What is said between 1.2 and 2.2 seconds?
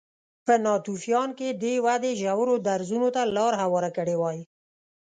کې دې ودې